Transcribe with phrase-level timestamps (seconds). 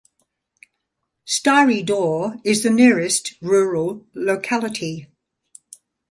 [1.25, 5.05] Stary Dor is the nearest rural locality.